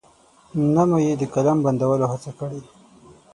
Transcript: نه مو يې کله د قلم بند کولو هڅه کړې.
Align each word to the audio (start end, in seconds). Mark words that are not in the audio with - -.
نه 0.73 0.83
مو 0.89 0.97
يې 1.05 1.11
کله 1.15 1.21
د 1.29 1.31
قلم 1.33 1.57
بند 1.65 1.81
کولو 1.87 2.05
هڅه 2.11 2.31
کړې. 2.39 2.61